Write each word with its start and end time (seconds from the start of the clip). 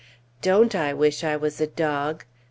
Don't 0.41 0.73
I 0.73 0.95
wish 0.95 1.23
I 1.23 1.35
was 1.37 1.61
a 1.61 1.67
dog! 1.67 2.25